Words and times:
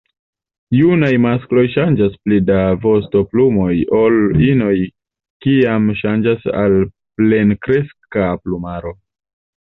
Junaj 0.77 1.09
maskloj 1.23 1.63
ŝanĝas 1.73 2.13
pli 2.21 2.37
da 2.45 2.55
vostoplumoj 2.85 3.75
ol 3.97 4.17
inoj 4.45 4.71
kiam 5.47 5.85
ŝanĝas 5.99 6.47
al 6.63 6.79
plenkreska 7.23 8.25
plumaro. 8.45 8.95